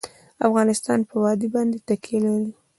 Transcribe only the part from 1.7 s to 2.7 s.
تکیه لري.